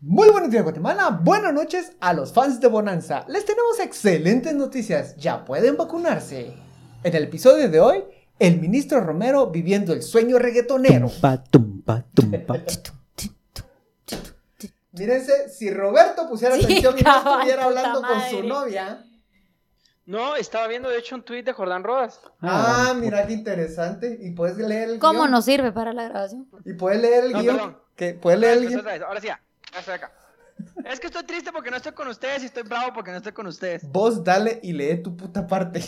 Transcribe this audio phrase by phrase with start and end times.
[0.00, 3.24] Muy buenos días Guatemala, buenas noches a los fans de Bonanza.
[3.28, 6.54] Les tenemos excelentes noticias, ya pueden vacunarse.
[7.02, 8.04] En el episodio de hoy,
[8.38, 11.08] el ministro Romero viviendo el sueño reggaetonero.
[11.08, 12.54] Tumpa, tumpa, tumpa.
[14.92, 19.04] Mírense, si Roberto pusiera Sí, atención y no estuviera hablando con su novia.
[20.06, 22.20] No, estaba viendo de hecho un tweet de Jordán Rodas.
[22.40, 24.16] Ah, mira qué interesante.
[24.20, 25.30] Y puedes leer el ¿Cómo guion.
[25.32, 26.48] nos sirve para la grabación?
[26.64, 27.56] Y puedes leer el No, guion.
[27.56, 27.78] perdón.
[27.94, 29.02] Que puedes leer el vez, guion.
[29.02, 29.40] Ahora sí, ya.
[29.72, 30.12] Ya estoy acá.
[30.84, 33.32] Es que estoy triste porque no estoy con ustedes y estoy bravo porque no estoy
[33.32, 33.82] con ustedes.
[33.90, 35.84] Vos dale y lee tu puta parte.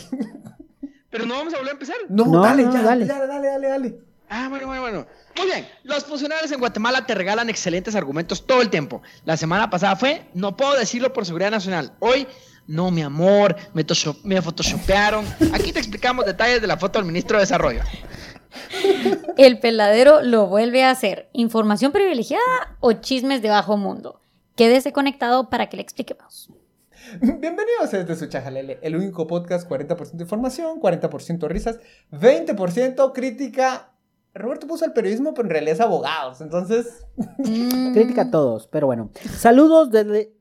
[1.09, 1.95] Pero no vamos a volver a empezar.
[2.07, 3.05] No, No, dale, no, ya, dale.
[3.05, 3.97] ya, dale, dale, dale.
[4.29, 5.07] Ah, bueno, bueno, bueno.
[5.35, 5.67] Muy bien.
[5.83, 9.01] Los funcionarios en Guatemala te regalan excelentes argumentos todo el tiempo.
[9.25, 11.91] La semana pasada fue, no puedo decirlo por seguridad nacional.
[11.99, 12.25] Hoy,
[12.65, 13.85] no, mi amor, me,
[14.23, 15.25] me photoshopearon.
[15.53, 17.81] Aquí te explicamos detalles de la foto del ministro de Desarrollo.
[19.37, 21.29] El peladero lo vuelve a hacer.
[21.33, 24.19] ¿Información privilegiada o chismes de bajo mundo?
[24.55, 26.49] Quédese conectado para que le expliquemos.
[27.21, 31.79] Bienvenidos a este su Chajalele, el único podcast 40% información, 40% risas,
[32.11, 33.91] 20% crítica.
[34.33, 37.05] Roberto puso el periodismo, pero en realidad es abogados, entonces...
[37.17, 39.09] Mm, Crítica a todos, pero bueno.
[39.37, 40.31] Saludos desde.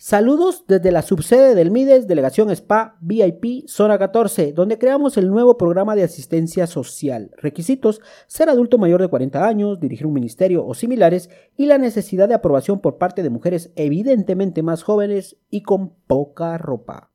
[0.00, 5.58] Saludos desde la subsede del MIDES, Delegación SPA VIP Zona 14, donde creamos el nuevo
[5.58, 7.32] programa de asistencia social.
[7.36, 12.28] Requisitos: ser adulto mayor de 40 años, dirigir un ministerio o similares, y la necesidad
[12.28, 17.10] de aprobación por parte de mujeres evidentemente más jóvenes y con poca ropa.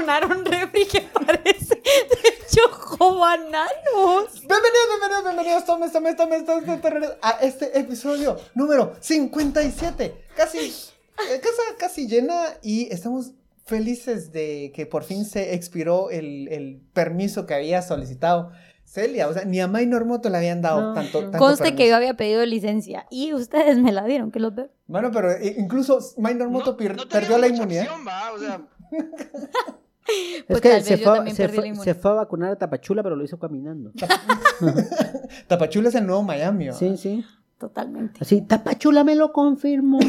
[0.00, 4.32] Un refri que parece de chocobananos.
[4.32, 10.14] Bienvenidos, bienvenidos, bienvenidos, tomes, tomes, tomes, tomes, tomes, a este episodio número 57.
[10.34, 13.32] Casi, eh, casa casi llena y estamos
[13.66, 18.52] felices de que por fin se expiró el, el permiso que había solicitado
[18.86, 19.28] Celia.
[19.28, 21.94] O sea, ni a Minor Moto le habían dado No, tanto, tanto Conste que yo
[21.96, 24.70] había pedido licencia y ustedes me la dieron, que los veo.
[24.86, 27.82] Bueno, pero eh, incluso Minor Moto No- no perdió la inmunidad.
[27.84, 28.62] opción, va, o sea,
[30.46, 32.14] Pues es que tal se vez yo fue, también se, perdí fue, se fue a
[32.14, 33.92] vacunar a Tapachula, pero lo hizo caminando.
[35.46, 36.70] Tapachula es el nuevo Miami.
[36.70, 36.72] ¿o?
[36.72, 37.24] Sí, sí.
[37.58, 38.18] Totalmente.
[38.20, 39.98] Así, Tapachula me lo confirmó.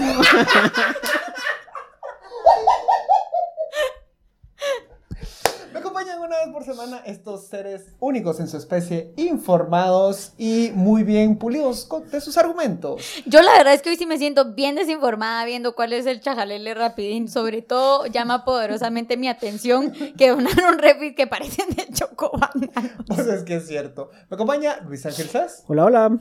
[5.74, 11.03] Me acompañan una vez por semana estos seres únicos en su especie, informados y muy
[11.03, 13.01] bien pulidos con- de sus argumentos.
[13.25, 16.21] Yo la verdad es que hoy sí me siento bien desinformada viendo cuál es el
[16.21, 17.27] chajalele rapidín.
[17.27, 22.69] Sobre todo llama poderosamente mi atención que donaron refris que parecen de chocobananos.
[23.07, 24.09] Pues es que es cierto.
[24.29, 26.17] Me acompaña Luis Ángel Sass, Hola, hola.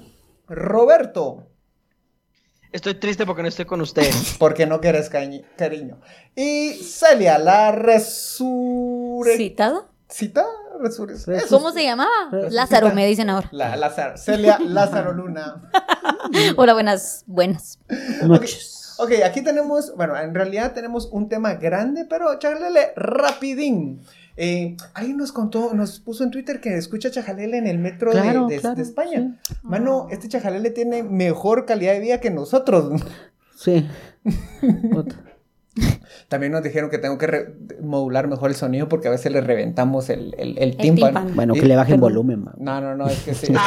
[0.49, 1.47] Roberto,
[2.73, 4.37] estoy triste porque no estoy con ustedes.
[4.39, 6.01] porque no quieres cañi- cariño,
[6.35, 9.90] y Celia, la resurrección.
[10.11, 10.45] ¿Cita?
[10.81, 11.39] Resurrección.
[11.49, 12.11] ¿Cómo se llamaba?
[12.51, 13.49] Lázaro, me dicen ahora.
[13.53, 15.71] La Lázaro, Celia Lázaro Luna.
[16.57, 17.79] Hola, buenas, buenas.
[18.23, 18.95] Noches.
[18.99, 24.01] Ok, aquí tenemos, bueno, en realidad tenemos un tema grande, pero Chajalele rapidín.
[24.37, 28.21] Eh, alguien nos contó, nos puso en Twitter que escucha Chajalele en el metro de-
[28.21, 29.39] Claro, de, claro, de España.
[29.47, 29.55] sí.
[29.63, 33.03] Mano, este Chajalele tiene mejor calidad de vida que nosotros.
[33.57, 33.87] Sí.
[36.31, 39.41] También nos dijeron que tengo que re- modular mejor el sonido porque a veces le
[39.41, 41.09] reventamos el, el, el El tímpano.
[41.19, 41.35] tímpano.
[41.35, 42.13] Bueno, Y- que le bajen perdón.
[42.13, 42.55] volumen, man.
[42.59, 43.53] No, no, no, es que sí.
[43.53, 43.59] es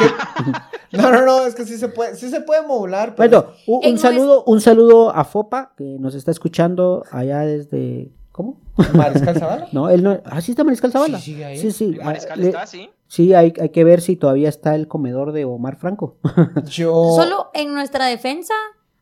[0.90, 3.14] que- no, no, no, es que sí se puede, sí se puede modular.
[3.16, 8.10] pero- Bueno, un, saludo, un saludo a Fopa, que nos está escuchando allá desde.
[8.32, 8.60] ¿Cómo?
[8.94, 9.68] Mariscal Zavala.
[9.72, 10.20] No, él no.
[10.24, 11.18] Ah, sí está Mariscal Zavala.
[11.18, 11.58] Sí, sigue ahí.
[11.58, 11.96] Sí, sí.
[12.02, 12.64] Mariscal le- está.
[13.06, 16.16] Sí, hay, hay que ver si todavía está el comedor de Omar Franco.
[16.64, 17.12] Yo.
[17.14, 18.54] Solo en nuestra defensa,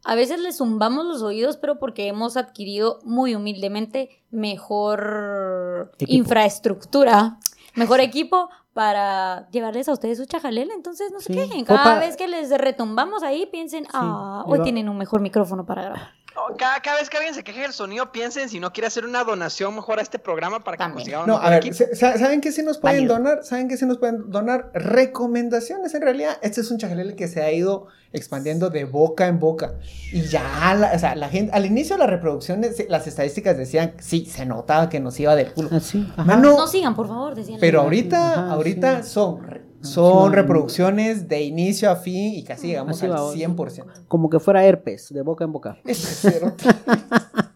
[0.04, 6.12] a veces le zumbamos los oídos, pero porque hemos adquirido muy humildemente mejor Equipo.
[6.12, 7.38] infraestructura,
[7.74, 10.72] mejor equipo para llevarles a ustedes su chajalele.
[10.74, 11.38] Entonces no se Sí.
[11.38, 11.64] quejen.
[11.64, 16.08] Cada vez que les retumbamos ahí, piensen, ah, hoy tienen un mejor micrófono para grabar.
[16.34, 19.04] No, cada, cada vez que alguien se queje del sonido, piensen si no quiere hacer
[19.04, 20.98] una donación mejor a este programa para que También.
[20.98, 21.76] consigamos No, a ver, equipo.
[21.94, 23.14] ¿saben qué sí nos pueden Válido.
[23.18, 23.44] donar?
[23.44, 24.70] ¿Saben qué sí nos pueden donar?
[24.74, 26.38] Recomendaciones, en realidad.
[26.42, 29.74] Este es un chajalele que se ha ido expandiendo de boca en boca.
[30.12, 33.56] Y ya, la, o sea, la gente, al inicio de las reproducciones, sí, las estadísticas
[33.56, 35.68] decían, sí, se notaba que nos iba del culo.
[35.72, 36.06] Así.
[36.12, 36.24] ajá.
[36.24, 37.58] Mano, No sigan, por favor, decían.
[37.60, 39.10] pero ahorita, Ajá, ahorita sí.
[39.10, 40.36] son, son Sí.
[40.36, 43.84] reproducciones de inicio a fin y casi llegamos Así al va, 100%.
[44.08, 45.76] Como que fuera herpes, de boca en boca.
[45.92, 46.64] Cerote.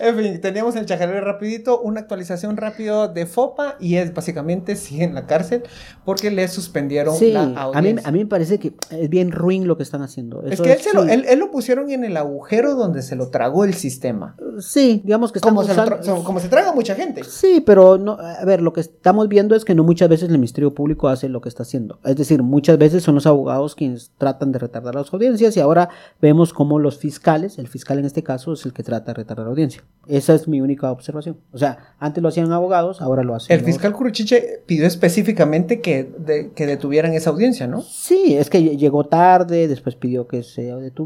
[0.00, 5.04] En fin, teníamos el chajalero rapidito, una actualización rápido de FOPA y es básicamente sigue
[5.04, 5.62] en la cárcel
[6.04, 8.08] porque le suspendieron Sí, la a mí, audiencia.
[8.08, 10.42] a mí me parece que es bien ruin lo que están haciendo.
[10.44, 11.10] es que él, se lo, sí.
[11.12, 14.36] él, él lo pusieron en el agujero donde se lo tragó el sistema.
[14.60, 17.24] Sí, digamos que están Como se, usando- so- como se traga mucha gente.
[17.24, 20.34] Sí, pero no, a ver, lo que estamos viendo es que no muchas veces el
[20.38, 21.98] Ministerio Público hace lo que está haciendo.
[22.04, 25.88] Es decir, muchas veces son los abogados quienes tratan de retardar las audiencias y ahora
[26.20, 29.46] vemos como los fiscales, el fiscal en este caso es el que trata de retardar
[29.46, 29.82] la audiencia.
[30.08, 31.36] Esa es mi única observación.
[31.52, 33.56] O sea, antes lo hacían abogados, ahora lo hacen.
[33.56, 37.82] El fiscal Curuchiche pidió específicamente que, de- que detuvieran esa audiencia, ¿no?
[37.82, 40.62] Sí, es que llegó tarde, después pidió que se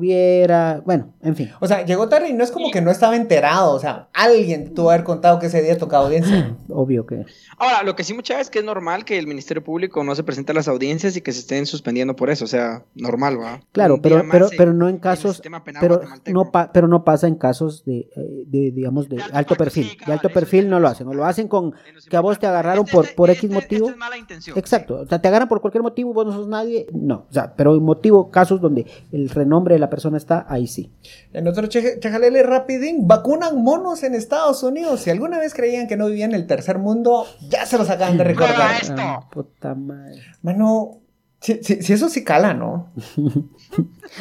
[0.07, 1.51] detuviera, bueno, en fin.
[1.61, 3.75] O sea, llegó tarde y no es como que no estaba enterado.
[3.75, 6.57] O sea, alguien tuvo que haber contado que ese día tocaba audiencia.
[6.69, 7.25] Obvio que...
[7.59, 10.23] Ahora, lo que sí mucha es que es normal que el Ministerio Público no se
[10.25, 12.45] presente a las audiencias y que se estén suspendiendo por eso.
[12.45, 13.61] O sea, normal, ¿va?
[13.73, 16.01] Claro, pero, pero, pero no en el casos, sistema penal pero
[16.33, 19.55] no, pa- pero no pasa en casos de, eh, de, digamos, de De alto alto
[19.57, 21.73] perfil, De alto perfil no lo hacen, o lo hacen con
[22.09, 22.49] que a vos te importantes.
[22.49, 23.91] agarraron Este- por, este- por este- X este motivo.
[23.91, 24.59] es mala intención.
[24.59, 27.55] Exacto, o sea, te agarran por cualquier motivo, vos no sos nadie, no, o sea,
[27.57, 30.93] pero en motivo, casos donde el renombre de la persona está, ahí sí.
[31.33, 35.01] En otro chajalele rapidín, vacunan monos en Estados Unidos.
[35.01, 38.17] Si alguna vez creían que no vivían en el tercer mundo, ya se los acaban
[38.19, 38.81] de recordar.
[38.81, 38.95] Esto.
[38.99, 40.21] Ah, puta madre.
[40.43, 40.99] Mano,
[41.43, 42.91] si, si- si eso sí cala, ¿no?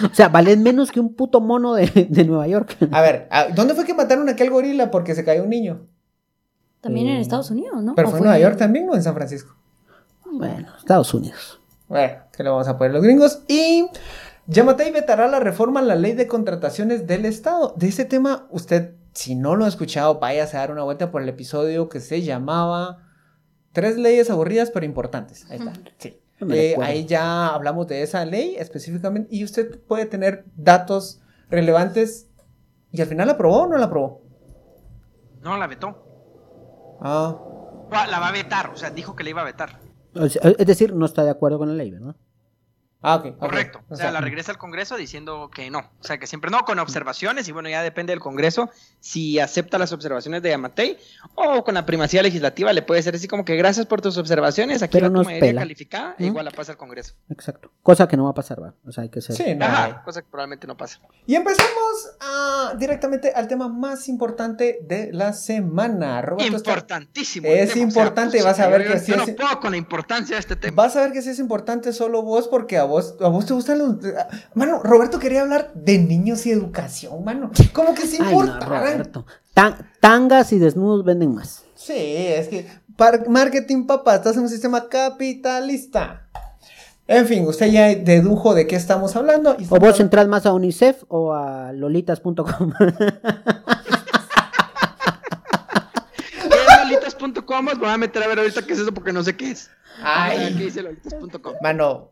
[0.09, 2.77] O sea, vales menos que un puto mono de, de Nueva York.
[2.91, 5.85] A ver, ¿a- ¿dónde fue que mataron a aquel gorila porque se cayó un niño?
[6.79, 7.93] También en Eh, Estados Unidos, ¿no?
[7.95, 9.55] Pero ¿O fue en Nueva York también o en San Francisco.
[10.31, 11.59] Bueno, Estados Unidos.
[11.89, 13.41] Bueno, que le vamos a poner los gringos.
[13.49, 13.85] Y
[14.47, 17.73] Yamatei vetará la reforma a la ley de contrataciones del Estado.
[17.75, 21.21] De ese tema, usted, si no lo ha escuchado, váyase a dar una vuelta por
[21.21, 23.09] el episodio que se llamaba
[23.73, 25.45] Tres leyes aburridas pero importantes.
[25.51, 25.73] Ahí está.
[25.97, 26.17] Sí.
[26.41, 31.21] No me Eh, ahí ya hablamos de esa ley específicamente y usted puede tener datos
[31.49, 32.27] relevantes.
[32.91, 34.21] ¿Y al final la aprobó o no la aprobó?
[35.41, 36.97] No, la vetó.
[36.99, 37.37] Ah,
[37.93, 39.79] Ah, La va a vetar, o sea, dijo que la iba a vetar.
[40.15, 42.15] Es decir, no está de acuerdo con la ley, ¿verdad?
[43.01, 43.37] Ah ok.
[43.37, 43.81] Correcto.
[43.89, 45.79] O sea, la regresa al Congreso diciendo que no.
[45.79, 47.47] O sea, que siempre no, con observaciones.
[47.47, 48.69] Y bueno, ya depende del Congreso
[48.99, 50.97] si acepta las observaciones de Yamatei
[51.35, 54.83] o con la primacía legislativa le puede ser así como que gracias por tus observaciones.
[54.83, 55.61] Aquí Pero va tu nos mayoría pela.
[55.61, 56.27] calificada e ¿Mm?
[56.27, 57.15] igual la pasa al Congreso.
[57.29, 57.71] Exacto.
[57.83, 58.73] Cosa que no va a pasar, ¿va?
[58.85, 59.35] O sea, hay que ser.
[59.35, 59.65] Sí, no.
[59.65, 60.99] Ajá, cosa que probablemente no pasa.
[61.25, 66.21] Y empezamos ah, directamente al tema más importante de la semana.
[66.21, 67.47] Roberto Importantísimo.
[67.47, 69.71] Es tema, importante, pucha, vas a ver yo- que sí yo es- no puedo con
[69.71, 70.75] la importancia de este tema.
[70.83, 73.53] Vas a ver que sí es importante solo vos porque a vos, a vos te
[73.53, 73.95] gustan los...
[74.53, 77.49] Mano, Roberto quería hablar de niños y educación, mano.
[77.73, 78.59] Como que sí Ay, no.
[78.59, 79.25] Roberto.
[79.55, 81.63] Tan- tangas y desnudos venden más.
[81.75, 86.27] sí, es que par- marketing, papá, estás en un sistema capitalista.
[87.07, 89.55] En fin, usted ya dedujo de qué estamos hablando.
[89.59, 92.73] y O vos hablando- entras más a UNICEF o a lolitas.com.
[92.77, 92.85] ¿Qué
[96.49, 97.67] es lolitas.com?
[97.67, 99.69] Os voy a meter a ver ahorita qué es eso porque no sé qué es.
[100.03, 100.45] Ay.
[100.45, 101.53] Aquí dice lolitas.com.
[101.61, 102.11] Mano.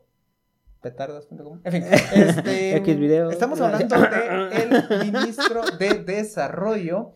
[0.80, 1.60] Petardos.com.
[1.64, 1.84] En fin,
[2.14, 3.30] este, X video.
[3.30, 7.12] estamos hablando del ministro de Desarrollo.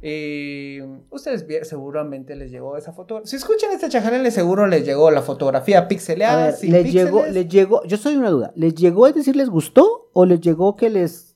[0.00, 3.22] Eh, ustedes seguramente les llegó esa foto.
[3.24, 6.46] Si escuchan este chajalele, seguro les llegó la fotografía A pixeleada.
[6.46, 9.48] ver, sin les llegó, les llegó, yo soy una duda, ¿les llegó es decir les
[9.50, 11.34] gustó o les llegó que les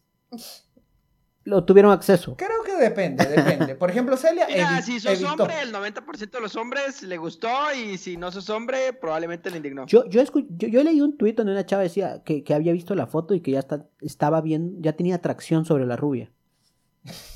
[1.44, 2.36] lo tuvieron acceso?
[2.36, 3.74] Creo que depende, depende.
[3.74, 5.42] Por ejemplo, Celia Mira, si sos evitó.
[5.44, 9.56] hombre, el 90% de los hombres le gustó y si no sos hombre, probablemente le
[9.58, 9.86] indignó.
[9.86, 12.72] Yo, yo, escu- yo, yo leí un tuit donde una chava decía que, que había
[12.72, 16.30] visto la foto y que ya está, estaba bien, ya tenía atracción sobre la rubia.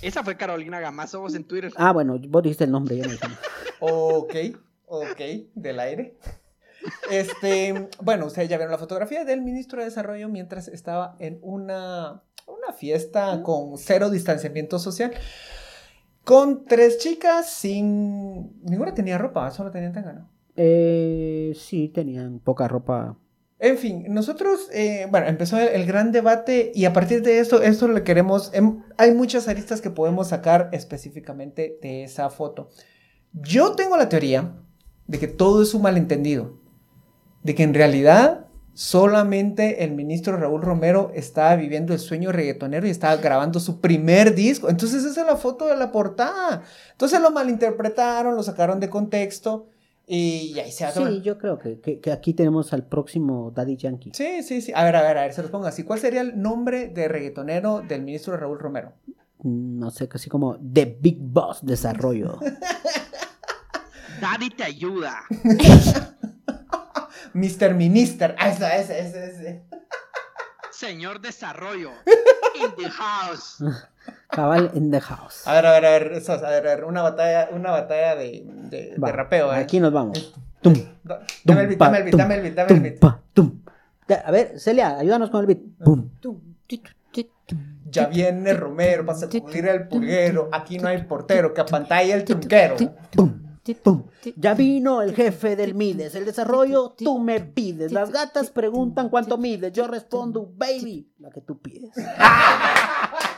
[0.02, 1.72] Esa fue Carolina Gamazo vos en Twitter.
[1.76, 3.16] Ah, bueno, vos dijiste el nombre, ya me.
[3.80, 4.34] Ok,
[4.86, 5.20] ok,
[5.54, 6.16] del aire.
[7.10, 12.22] Este, bueno, ustedes ya vieron la fotografía del ministro de Desarrollo mientras estaba en una,
[12.46, 15.12] una fiesta con cero distanciamiento social.
[16.24, 18.62] Con tres chicas sin...
[18.62, 20.26] Ninguna tenía ropa, solo tenían tanga.
[20.56, 23.16] Eh, sí, tenían poca ropa.
[23.58, 27.62] En fin, nosotros, eh, bueno, empezó el, el gran debate y a partir de esto,
[27.62, 32.68] esto le queremos, em, hay muchas aristas que podemos sacar específicamente de esa foto.
[33.32, 34.52] Yo tengo la teoría
[35.06, 36.58] de que todo es un malentendido,
[37.42, 38.45] de que en realidad
[38.76, 44.34] solamente el ministro Raúl Romero estaba viviendo el sueño reggaetonero y estaba grabando su primer
[44.34, 44.68] disco.
[44.68, 46.62] Entonces esa es la foto de la portada.
[46.92, 49.70] Entonces lo malinterpretaron, lo sacaron de contexto
[50.06, 51.04] y ahí se hace.
[51.06, 54.12] Sí, yo creo que, que, que aquí tenemos al próximo Daddy Yankee.
[54.14, 54.72] Sí, sí, sí.
[54.74, 55.82] A ver, a ver, a ver, se los pongo así.
[55.82, 58.92] ¿Cuál sería el nombre de reggaetonero del ministro Raúl Romero?
[59.38, 62.38] Mm, No sé, casi como The Big Boss Desarrollo.
[64.20, 65.22] Daddy te ayuda.
[67.36, 67.74] Mr.
[67.74, 68.34] Minister.
[68.38, 69.62] Ah, ese, ese, ese, ese.
[70.72, 71.90] Señor Desarrollo.
[72.56, 73.62] In the house.
[74.30, 75.46] Cabal in the house.
[75.46, 78.14] A ver, a ver, a ver, eso, a ver, a ver, una batalla, una batalla
[78.16, 79.56] de, de, rapeo, ¿eh?
[79.58, 80.32] Aquí nos vamos.
[80.62, 80.74] Tum,
[81.04, 83.10] Da- Dame el beat, tum, dame el beat, tum, dame el beat, dame el tum,
[83.10, 83.20] beat.
[83.34, 83.62] tum.
[84.24, 85.58] A ver, Celia, ayúdanos con el beat.
[85.84, 86.08] Pum.
[87.90, 92.24] Ya viene Romero, vas a sacudir el pulguero, aquí no hay portero, que apantalla el
[92.24, 92.76] trunquero.
[93.12, 93.35] Pum,
[93.74, 94.04] pum.
[94.36, 96.14] Ya vino el jefe del Mides.
[96.14, 97.92] El desarrollo tú me pides.
[97.92, 99.72] Las gatas preguntan cuánto mides.
[99.72, 101.90] Yo respondo, baby, la que tú pides.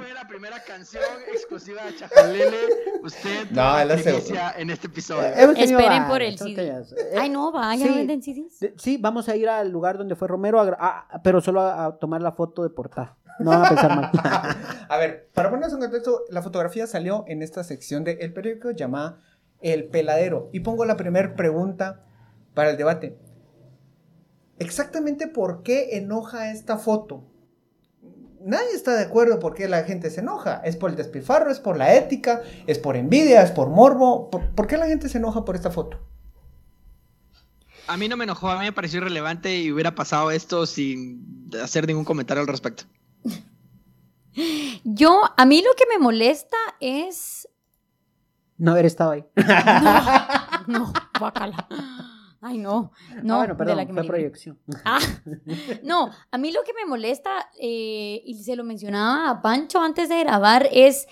[0.00, 1.02] Fue la primera canción
[1.32, 2.56] exclusiva de Chajalele.
[3.02, 5.28] Usted No, es la primicia en este episodio.
[5.56, 6.68] Esperen por el CD.
[6.68, 7.92] Eh, Ay, no, vaya, sí.
[7.94, 8.60] venden CDs.
[8.60, 11.98] de- Sí, vamos a ir al lugar donde fue Romero, a pero solo a, a
[11.98, 13.16] tomar la foto de portada.
[13.40, 14.10] No van a pensar mal.
[14.88, 19.18] A ver, para ponernos en contexto, la fotografía salió en esta sección del periódico llamada
[19.60, 20.50] El Peladero.
[20.52, 22.04] Y pongo la primera pregunta
[22.54, 23.16] para el debate.
[24.58, 27.24] Exactamente por qué enoja esta foto.
[28.42, 30.62] Nadie está de acuerdo por qué la gente se enoja.
[30.64, 31.50] ¿Es por el despilfarro?
[31.50, 32.42] ¿Es por la ética?
[32.66, 33.42] ¿Es por envidia?
[33.42, 34.30] ¿Es por morbo?
[34.30, 35.98] ¿Por, por qué la gente se enoja por esta foto?
[37.86, 41.50] A mí no me enojó, a mí me pareció irrelevante y hubiera pasado esto sin
[41.60, 42.84] hacer ningún comentario al respecto.
[44.84, 47.48] Yo, a mí lo que me molesta es.
[48.56, 49.24] No haber estado ahí.
[50.66, 51.66] No, guácala.
[52.42, 52.90] Ay, no.
[53.22, 54.18] No, Ah, bueno, de perdón, la que fue me libré.
[54.18, 54.58] proyección.
[54.84, 54.98] Ah,
[55.82, 57.30] no, a mí lo que me molesta,
[57.60, 61.06] eh, y se lo mencionaba a Pancho antes de grabar, es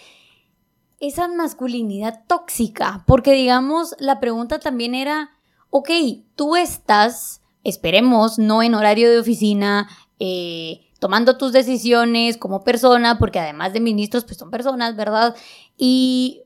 [1.01, 3.05] esa masculinidad tóxica.
[3.07, 5.31] Porque, digamos, la pregunta también era,
[5.71, 5.91] ok,
[6.35, 13.39] tú estás, esperemos, no en horario de oficina, eh, tomando tus decisiones como persona, porque
[13.39, 15.37] además de ministros, pues son personas, ¿verdad?
[15.77, 16.43] Y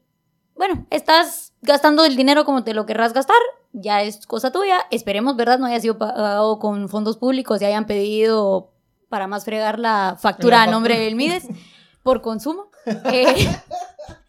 [0.63, 3.41] bueno, estás gastando el dinero como te lo querrás gastar,
[3.73, 4.87] ya es cosa tuya.
[4.93, 5.59] Esperemos, ¿verdad?
[5.59, 8.71] No haya sido pagado con fondos públicos y hayan pedido
[9.09, 11.49] para más fregar la factura La a nombre del Mides
[12.05, 12.71] por consumo.
[12.87, 13.61] Eh,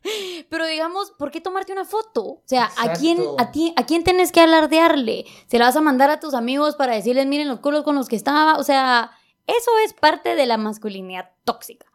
[0.49, 2.23] pero digamos, ¿por qué tomarte una foto?
[2.23, 5.25] O sea, ¿a quién, a, ti, ¿a quién tenés que alardearle?
[5.45, 8.07] ¿Se la vas a mandar a tus amigos para decirles, miren los culos con los
[8.07, 8.57] que estaba?
[8.57, 9.11] O sea,
[9.45, 11.85] eso es parte de la masculinidad tóxica,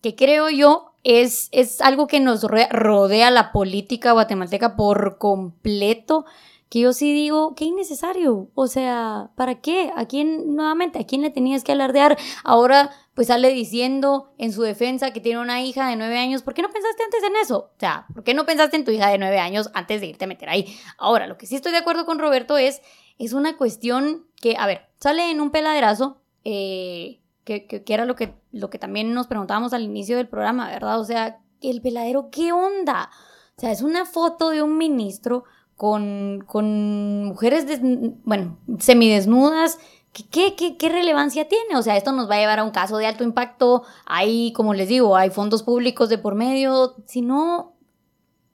[0.00, 6.24] que creo yo es, es algo que nos ro- rodea la política guatemalteca por completo,
[6.68, 9.92] que yo sí digo, qué innecesario, o sea, ¿para qué?
[9.94, 12.18] ¿A quién, nuevamente, a quién le tenías que alardear?
[12.42, 16.52] Ahora, pues sale diciendo en su defensa que tiene una hija de nueve años, ¿por
[16.54, 17.70] qué no pensaste antes en eso?
[17.76, 20.24] O sea, ¿por qué no pensaste en tu hija de nueve años antes de irte
[20.24, 20.74] a meter ahí?
[20.98, 22.80] Ahora, lo que sí estoy de acuerdo con Roberto es,
[23.18, 28.04] es una cuestión que, a ver, sale en un peladerazo, eh, que, que- que era
[28.04, 30.98] lo que, lo que también nos preguntábamos al inicio del programa, ¿verdad?
[31.00, 33.10] O sea, el peladero, ¿qué onda?
[33.56, 35.44] O sea, es una foto de un ministro
[35.76, 39.78] con, con mujeres, des- bueno, semidesnudas.
[40.12, 41.76] ¿Qué, qué, qué, qué relevancia tiene?
[41.76, 43.82] O sea, esto nos va a llevar a un caso de alto impacto.
[44.06, 46.94] Hay, como les digo, hay fondos públicos de por medio.
[47.06, 47.74] Si no,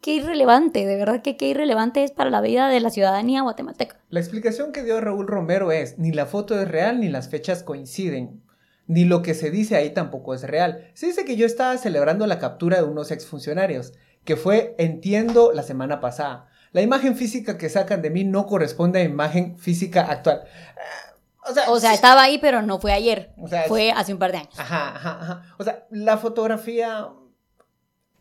[0.01, 3.99] qué irrelevante, de verdad que qué irrelevante es para la vida de la ciudadanía guatemalteca.
[4.09, 7.63] La explicación que dio Raúl Romero es, ni la foto es real ni las fechas
[7.63, 8.43] coinciden.
[8.91, 10.91] Ni lo que se dice ahí tampoco es real.
[10.95, 13.93] Se dice que yo estaba celebrando la captura de unos exfuncionarios,
[14.25, 16.49] que fue, entiendo, la semana pasada.
[16.73, 20.41] La imagen física que sacan de mí no corresponde a imagen física actual.
[20.45, 23.33] Eh, o sea, O sea, sí- estaba ahí, pero no fue ayer.
[23.39, 24.59] o sea, Fue hace un par de años.
[24.59, 25.43] Ajá, ajá, ajá.
[25.59, 27.11] O sea, la fotografía...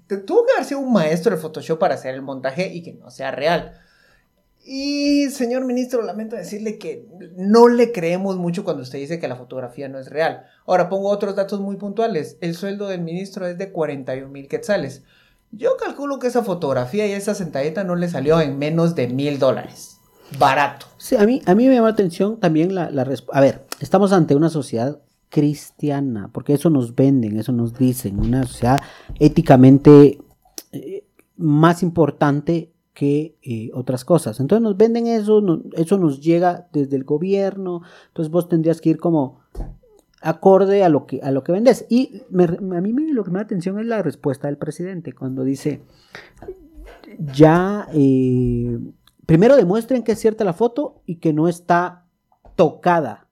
[0.07, 3.09] tuvo que haber sido un maestro de Photoshop para hacer el montaje y que no
[3.09, 3.79] sea real.
[4.65, 9.35] Y, señor ministro, lamento decirle que no le creemos mucho cuando usted dice que la
[9.35, 10.45] fotografía no es real.
[10.65, 12.37] Ahora pongo otros datos muy puntuales.
[12.41, 15.03] El sueldo del ministro es de 41 mil quetzales.
[15.51, 19.39] Yo calculo que esa fotografía y esa sentadita no le salió en menos de mil
[19.39, 19.97] dólares.
[20.37, 20.85] Barato.
[20.97, 24.11] Sí, a mí, a mí me llama la atención también la, la A ver, estamos
[24.11, 24.99] ante una sociedad
[25.29, 28.79] cristiana, porque eso nos venden, eso nos dicen, una sociedad
[29.19, 30.19] éticamente
[30.71, 31.05] eh,
[31.37, 34.41] más importante que eh, otras cosas.
[34.41, 38.89] Entonces nos venden eso, no- eso nos llega desde el gobierno, entonces vos tendrías que
[38.89, 39.39] ir como
[40.21, 41.85] acorde a lo que, a lo que vendes.
[41.89, 45.13] Y me- a mí me- lo que me da atención es la respuesta del presidente
[45.13, 45.81] cuando dice,
[47.33, 48.77] ya, eh,
[49.25, 52.05] primero demuestren que es cierta la foto y que no está
[52.55, 53.27] tocada.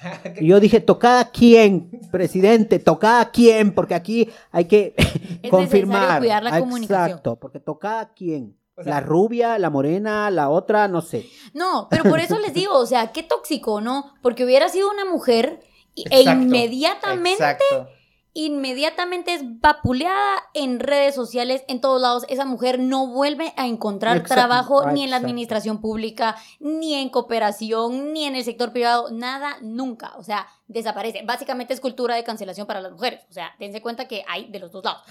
[0.40, 2.78] Y yo dije, ¿tocada quién, presidente?
[2.78, 3.74] ¿Tocada quién?
[3.74, 6.18] Porque aquí hay que necesario confirmar.
[6.20, 7.04] cuidar la comunicación.
[7.10, 8.56] Exacto, porque tocada quién.
[8.80, 11.28] O sea- la rubia, la morena, la otra, no sé.
[11.52, 14.14] No, pero por eso les digo, o sea, qué tóxico, ¿no?
[14.22, 15.60] Porque hubiera sido una mujer
[15.94, 17.88] y- e inmediatamente Exacto.
[18.32, 22.24] inmediatamente es vapuleada en redes sociales, en todos lados.
[22.28, 24.34] Esa mujer no vuelve a encontrar Exacto.
[24.34, 29.56] trabajo ni en la administración pública, ni en cooperación, ni en el sector privado, nada,
[29.62, 30.12] nunca.
[30.16, 31.22] O sea, desaparece.
[31.24, 33.20] Básicamente es cultura de cancelación para las mujeres.
[33.28, 35.02] O sea, dense cuenta que hay de los dos lados.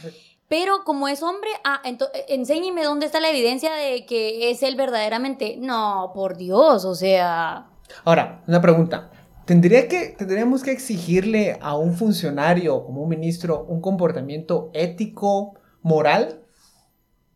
[0.49, 4.75] Pero como es hombre, ah, ento- enséñeme dónde está la evidencia de que es él
[4.75, 5.55] verdaderamente.
[5.59, 7.69] No, por Dios, o sea...
[8.03, 9.11] Ahora, una pregunta.
[9.45, 16.41] ¿Tendría que, ¿Tendríamos que exigirle a un funcionario como un ministro un comportamiento ético, moral?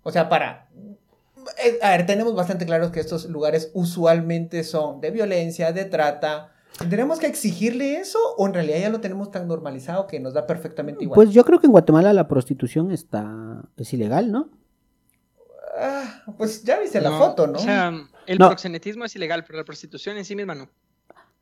[0.03, 0.70] O sea, para...
[1.63, 6.52] eh, A ver, tenemos bastante claro que estos lugares usualmente son de violencia, de trata.
[6.80, 10.48] ¿Tendríamos que exigirle eso o en realidad ya lo tenemos tan normalizado que nos da
[10.48, 11.15] perfectamente igual?
[11.15, 14.50] Pues yo creo que en Guatemala la prostitución está es ilegal, ¿no?
[15.77, 17.58] Ah, pues ya viste la No, foto, ¿no?
[17.60, 17.92] O sea,
[18.27, 18.48] el No.
[18.48, 20.70] proxenetismo es ilegal, pero la prostitución en sí misma no.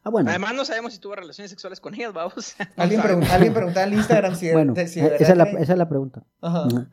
[0.04, 0.30] Ah, bueno.
[0.32, 2.56] Además, no sabemos si tuvo relaciones sexuales con ellas, vamos.
[2.78, 5.74] alguien, pregun- alguien preguntaba en Instagram si, bueno, de- si eh, esa, es la, esa
[5.74, 6.24] es la pregunta.
[6.42, 6.68] Ajá.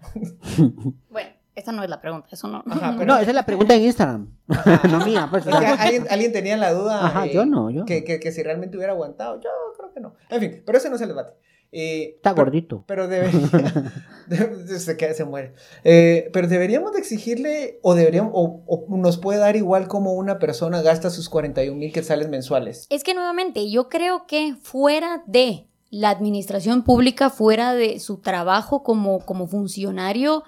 [1.11, 1.28] Bueno,
[1.59, 2.63] esa no es la pregunta, eso no...
[2.67, 4.29] Ajá, pero- No, esa es la pregunta en Instagram.
[4.91, 5.47] no mía, pues.
[5.47, 7.05] Es que alguien, alguien tenía la duda.
[7.07, 7.85] Ajá, eh, yo no, yo.
[7.85, 9.41] Que, que, que si realmente hubiera aguantado.
[9.41, 10.15] Yo creo que no.
[10.31, 11.35] En fin, pero ese no es el debate.
[11.71, 12.85] Eh, Está pero- gordito.
[12.87, 13.41] Pero debería.
[14.27, 15.53] de- se, queda- se muere.
[15.85, 20.39] Eh, pero deberíamos de exigirle, o deberíamos, o, o nos puede dar igual como una
[20.39, 22.87] persona gasta sus 41 mil quetzales mensuales.
[22.89, 28.83] Es que nuevamente, yo creo que fuera de la administración pública, fuera de su trabajo
[28.83, 30.45] como, como funcionario,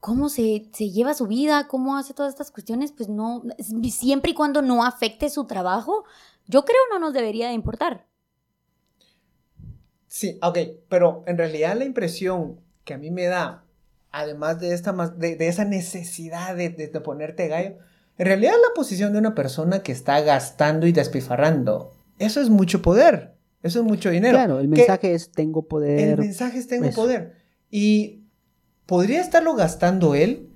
[0.00, 3.42] cómo se, se lleva su vida, cómo hace todas estas cuestiones, pues no,
[3.90, 6.04] siempre y cuando no afecte su trabajo,
[6.46, 8.06] yo creo no nos debería de importar.
[10.06, 13.64] Sí, ok, pero en realidad la impresión que a mí me da,
[14.10, 17.76] además de, esta, de, de esa necesidad de, de- de ponerte gallo,
[18.16, 22.82] en realidad la posición de una persona que está gastando y despifarrando, eso es mucho
[22.82, 24.38] poder, eso es mucho dinero.
[24.38, 26.00] Claro, el Que mensaje es tengo poder.
[26.00, 27.02] El mensaje es tengo eso.
[27.02, 27.36] poder.
[27.70, 28.24] Y
[28.88, 30.48] podría estarlo gastando él,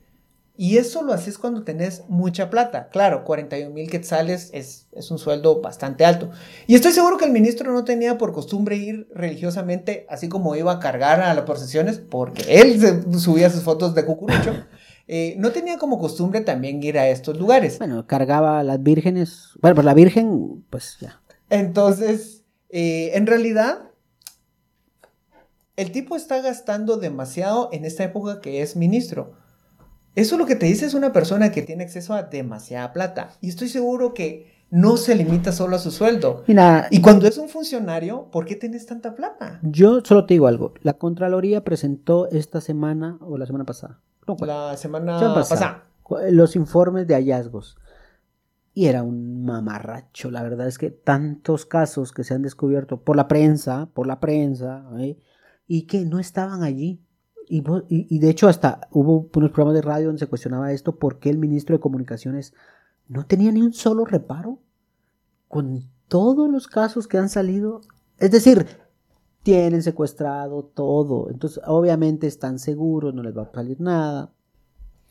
[0.57, 2.89] y eso lo haces cuando tenés mucha plata.
[2.91, 6.31] Claro, 41 mil quetzales es, es un sueldo bastante alto.
[6.67, 10.73] Y estoy seguro que el ministro no tenía por costumbre ir religiosamente, así como iba
[10.73, 14.55] a cargar a las procesiones, porque él se- subía sus fotos de cucurucho.
[15.09, 17.79] eh, no tenía como costumbre también ir a estos lugares.
[17.79, 19.51] Bueno, cargaba a las vírgenes.
[19.61, 21.21] Bueno, pues la virgen, pues ya.
[21.51, 23.91] Entonces, eh, en realidad,
[25.83, 29.35] el tipo está gastando demasiado en esta época que es ministro.
[30.15, 33.31] Eso lo que te dice es una persona que tiene acceso a demasiada plata.
[33.41, 36.45] Y estoy seguro que no se limita solo a su sueldo.
[36.47, 39.59] Mira, Y cuando es un funcionario, ¿por qué tienes tanta plata?
[39.63, 40.73] yo solo te digo algo.
[40.83, 44.01] La Contraloría presentó esta semana o la semana pasada.
[44.27, 44.37] No.
[44.41, 45.85] La semana semana pasada.
[46.03, 47.77] cu- los informes de hallazgos.
[48.75, 50.31] Y era un mamarracho.
[50.31, 54.21] La verdad es que tantos casos que se han descubierto por la prensa, por la
[54.21, 55.19] prensa, ¿eh?
[55.67, 57.01] Y que no estaban allí.
[57.49, 61.29] Y, de hecho hasta hubo unos programas de radio donde se cuestionaba esto, por qué
[61.29, 62.55] el ministro de Comunicaciones
[63.09, 64.59] no tenía ni un solo reparo
[65.49, 67.83] con todos los casos que han salido.
[68.19, 68.67] Es decir,
[69.43, 71.29] tienen secuestrado todo.
[71.31, 74.33] Entonces, obviamente están seguros, no les va a salir nada.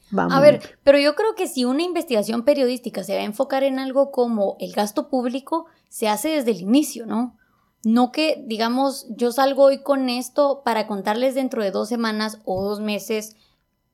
[0.10, 0.34] Vamos.
[0.34, 3.80] A ver, pero yo creo que si una investigación periodística se va a enfocar en
[3.80, 7.38] algo como el gasto público, se hace desde el inicio, ¿no?
[7.84, 12.63] No que, digamos, yo salgo hoy con esto para contarles dentro de dos semanas o
[12.63, 13.36] dos meses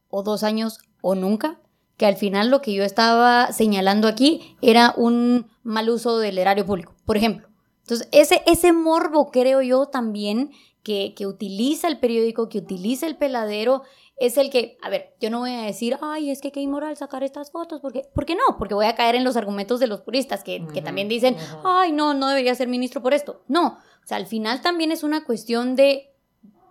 [0.10, 1.60] o dos años o nunca,
[1.96, 6.66] que al final lo que yo estaba señalando aquí era un mal uso del erario
[6.66, 7.48] público, por ejemplo.
[7.82, 10.52] Entonces, ese, ese morbo creo yo también
[10.84, 13.84] que, que utiliza el periódico, que utiliza el peladero,
[14.20, 16.98] es el que, a ver, yo no voy a decir, ay, es que qué inmoral
[16.98, 18.58] sacar estas fotos, porque, ¿por qué no?
[18.58, 21.92] Porque voy a caer en los argumentos de los puristas que, que también dicen, ay,
[21.92, 23.44] no, no debería ser ministro por esto.
[23.48, 26.12] No, o sea, al final también es una cuestión de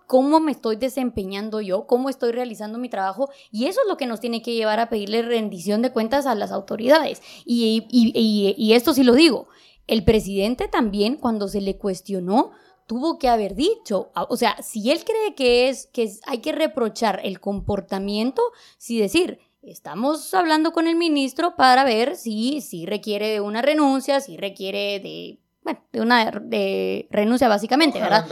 [0.07, 4.07] cómo me estoy desempeñando yo, cómo estoy realizando mi trabajo, y eso es lo que
[4.07, 7.21] nos tiene que llevar a pedirle rendición de cuentas a las autoridades.
[7.45, 9.49] Y, y- y- y esto sí lo digo,
[9.89, 12.53] el presidente también, cuando se le cuestionó,
[12.87, 16.53] tuvo que haber dicho, a- o sea, si él cree que es que hay que
[16.53, 18.43] reprochar el comportamiento,
[18.79, 24.21] sí decir, estamos hablando con el ministro para ver si, si requiere de una renuncia,
[24.21, 28.25] si requiere de, bueno, de una de renuncia básicamente, ¿verdad?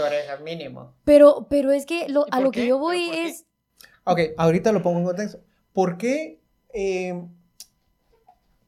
[0.43, 0.95] Mínimo.
[1.05, 3.45] Pero, pero es que lo- ¿Y a lo que yo ¿Pero voy es,
[4.05, 5.41] Ok, ahorita lo pongo en contexto.
[5.73, 6.39] ¿Por qué?
[6.73, 7.25] eh,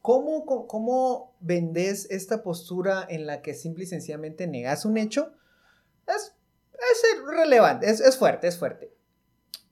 [0.00, 5.32] ¿cómo, cómo, cómo vendes esta postura en la que simple y sencillamente negas un hecho?
[6.06, 6.32] Es,
[6.74, 8.96] es relevante, es, es fuerte, es fuerte.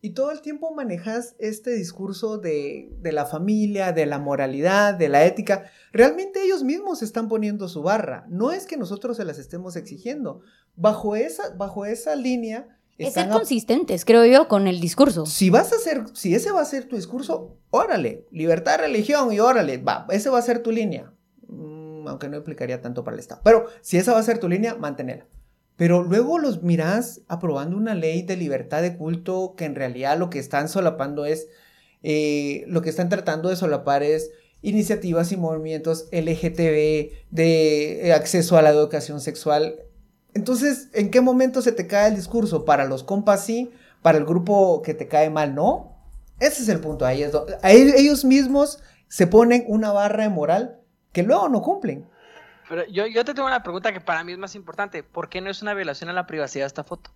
[0.05, 5.09] Y todo el tiempo manejas este discurso de, de la familia, de la moralidad, de
[5.09, 5.71] la ética.
[5.93, 8.27] Realmente ellos mismos están poniendo su barra.
[8.29, 10.43] No es que nosotros se las estemos exigiendo.
[10.77, 15.25] Bajo esa, bajo esa línea Es ser consistentes, creo yo, con el discurso.
[15.25, 19.41] si vas a hacer, si ese va a ser tu discurso, órale, libertad religión y
[19.41, 21.15] órale, va, ese va a ser tu línea.
[21.49, 23.41] Mm, aunque no implicaría tanto para el Estado.
[23.43, 25.27] Pero si esa va a ser tu línea, manténela.
[25.77, 30.31] Pero luego los mirás aprobando una ley de libertad de culto que en realidad lo
[30.31, 31.49] que están solapando es,
[32.03, 34.31] eh, lo que están tratando de solapar es
[34.63, 39.81] iniciativas y movimientos LGTB, de eh, acceso a la educación sexual.
[40.33, 42.65] Entonces, ¿en qué momento se te cae el discurso?
[42.65, 45.97] Para los compas sí, para el grupo que te cae mal no.
[46.41, 47.05] Ese es el punto.
[47.05, 47.25] Ahí
[47.63, 50.81] ellos mismos se ponen una barra de moral
[51.13, 52.09] que luego no cumplen.
[52.69, 55.03] Pero yo, yo te tengo una pregunta que para mí es más importante.
[55.03, 57.11] ¿Por qué no es una violación a la privacidad esta foto?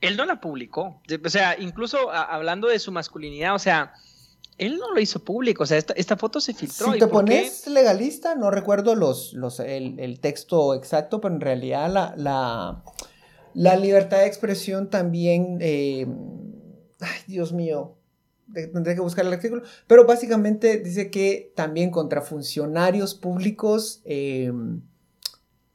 [0.00, 1.00] Él no la publicó.
[1.24, 3.94] O sea, incluso a- hablando de su masculinidad, o sea,
[4.58, 5.62] él no lo hizo público.
[5.62, 6.90] O sea, esta, esta foto se filtró.
[6.92, 11.40] Si ¿y te pones legalista, no recuerdo los, los, el, el texto exacto, pero en
[11.40, 12.82] realidad la, la,
[13.54, 16.06] la libertad de expresión también, eh,
[17.00, 17.96] ay, Dios mío,
[18.52, 24.52] tendré que buscar el artículo, pero básicamente dice que también contra funcionarios públicos eh,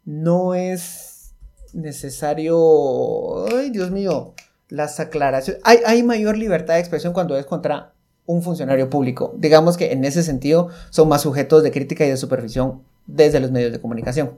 [0.06, 1.34] no es
[1.74, 4.34] necesario, ay, Dios mío,
[4.70, 7.94] las aclaraciones, hay, hay mayor libertad de expresión cuando es contra
[8.26, 9.34] un funcionario público.
[9.38, 13.52] Digamos que en ese sentido son más sujetos de crítica y de supervisión desde los
[13.52, 14.38] medios de comunicación.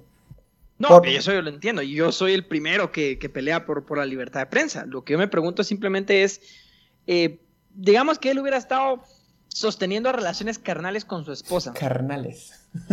[0.79, 1.81] No, Por- eso yo lo entiendo.
[1.81, 4.85] y Yo soy el primero que, que pelea por, por la libertad de prensa.
[4.85, 6.41] Lo que yo me pregunto simplemente es,
[7.05, 7.39] eh,
[7.75, 9.03] digamos que él hubiera estado
[9.47, 11.73] sosteniendo relaciones carnales con su esposa.
[11.73, 12.53] Carnales.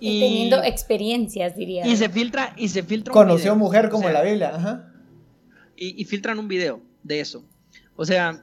[0.00, 1.86] Y teniendo experiencias, diría.
[1.86, 3.56] y se filtra y se filtra un Conoció video.
[3.56, 4.52] mujer como O sea, la Biblia.
[4.54, 4.92] Ajá.
[5.76, 7.44] y, y filtran un video de eso.
[7.96, 8.42] O sea,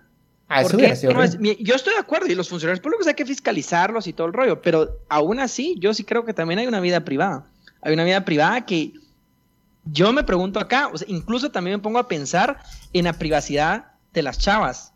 [0.50, 2.80] Ah, ¿por eso qué hubiera sido no es- yo estoy de acuerdo y los funcionarios
[2.82, 6.34] públicos hay que fiscalizarlos y todo el rollo, pero aún así yo sí creo que
[6.34, 7.46] también hay una vida privada.
[7.82, 8.94] Hay una vida privada que
[9.86, 12.60] yo me pregunto acá, o sea, incluso también me pongo a pensar
[12.92, 14.93] en la privacidad de las chavas.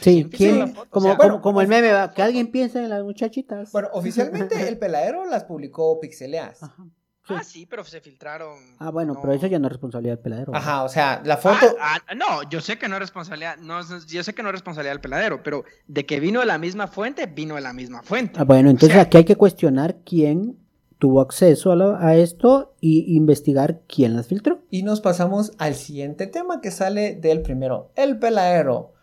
[0.00, 0.58] Sí, ¿quién?
[0.58, 2.12] como, o sea, como, bueno, como el meme, ¿va?
[2.12, 3.72] que alguien piense en las muchachitas.
[3.72, 6.62] Bueno, oficialmente el peladero las publicó pixeleadas.
[6.62, 6.84] Ajá.
[7.28, 7.34] Sí.
[7.36, 8.56] Ah, sí, pero se filtraron.
[8.78, 9.20] Ah, bueno, no.
[9.20, 10.52] pero eso ya no es responsabilidad del peladero.
[10.52, 10.68] ¿verdad?
[10.68, 11.76] Ajá, o sea, la foto.
[11.80, 14.52] Ah, ah, no, yo sé que no es responsabilidad, no, yo sé que no es
[14.54, 18.02] responsabilidad del peladero, pero de que vino de la misma fuente, vino de la misma
[18.02, 18.40] fuente.
[18.40, 20.56] Ah, bueno, entonces O sea, aquí hay que cuestionar quién
[20.98, 24.62] tuvo acceso a, la- a esto y investigar quién las filtró.
[24.70, 27.92] Y nos pasamos al siguiente tema que sale del primero.
[27.96, 28.94] El peladero.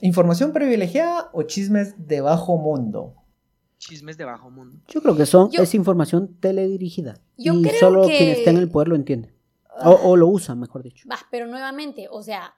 [0.00, 3.14] ¿Información privilegiada o chismes de bajo mundo?
[3.78, 4.78] Chismes de bajo mundo.
[4.88, 7.20] Yo creo que son Yo- es información teledirigida.
[7.36, 9.34] Yo y creo solo que- quien está en el poder lo entiende.
[9.84, 11.06] O, o lo usa, mejor dicho.
[11.10, 12.54] Va, pero nuevamente, o sea,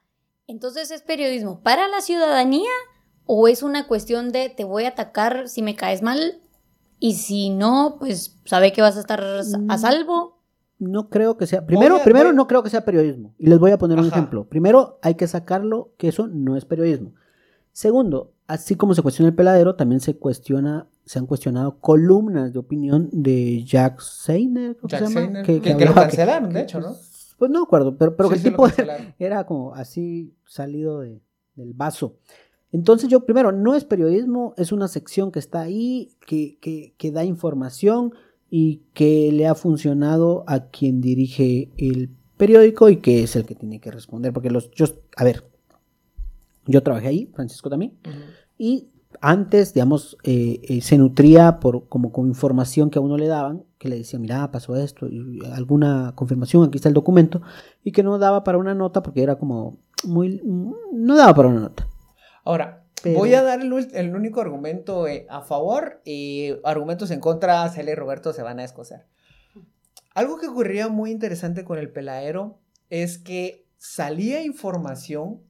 [0.46, 2.70] entonces es periodismo para la ciudadanía
[3.25, 6.40] o es una cuestión de te voy a atacar si me caes mal
[7.01, 9.70] y si no, pues sabe que vas a estar Mm.
[9.70, 10.42] a salvo.
[10.79, 11.64] No creo que sea.
[11.66, 13.35] Primero, a- primero voy- no creo que sea periodismo.
[13.38, 14.14] Y les voy a poner un Ajá.
[14.16, 14.46] ejemplo.
[14.46, 17.14] Primero, hay que sacarlo que eso no es periodismo.
[17.77, 22.59] Segundo, así como se cuestiona el peladero, también se cuestiona, se han cuestionado columnas de
[22.59, 26.51] opinión de Jack Seiner, creo que Jack se llama, Seiner, que, que- que lo cancelaron,
[26.55, 26.95] de hecho, ¿no?
[27.39, 28.67] Pues no acuerdo, pero, pero que Sí, el tipo
[29.19, 31.21] era como así salido de-
[31.55, 32.17] del vaso.
[32.73, 37.12] Entonces yo primero, no es periodismo, es una sección que está ahí, que, que, que
[37.12, 38.15] da información
[38.49, 42.09] y que le ha funcionado a quien dirige el
[42.39, 44.33] periódico y que es el que tiene que responder.
[44.33, 45.45] Porque los, yo, a ver,
[46.67, 47.99] yo trabajé ahí, Francisco también,
[48.59, 53.27] y antes, digamos, eh, eh, se nutría por como con información que a uno le
[53.27, 57.43] daban, que le decían, mira, pasó esto, y alguna confirmación, aquí está el documento,
[57.83, 60.41] y que no daba para una nota porque era como muy...
[60.45, 61.89] no daba para una nota.
[62.45, 67.69] Ahora, Pero- voy a dar el único argumento eh, a favor y argumentos en contra,
[67.69, 69.07] Celia y Roberto se van a escocer.
[70.15, 75.43] Algo que ocurría muy interesante con el peladero es que salía información